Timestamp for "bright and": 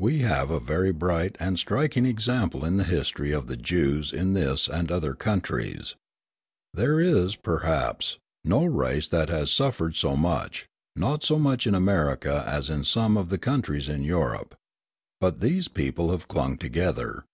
0.92-1.58